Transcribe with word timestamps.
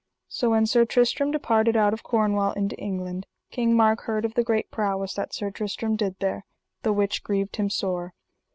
So 0.27 0.49
when 0.49 0.65
Sir 0.65 0.83
Tristram 0.83 1.29
departed 1.29 1.75
out 1.77 1.93
of 1.93 2.01
Cornwall 2.01 2.53
into 2.53 2.75
England 2.77 3.27
King 3.51 3.75
Mark 3.75 4.01
heard 4.05 4.25
of 4.25 4.33
the 4.33 4.41
great 4.43 4.71
prowess 4.71 5.13
that 5.13 5.31
Sir 5.31 5.51
Tristram 5.51 5.95
did 5.95 6.17
there, 6.17 6.43
the 6.81 6.91
which 6.91 7.21
grieved 7.23 7.57
him 7.57 7.69
sore. 7.69 8.15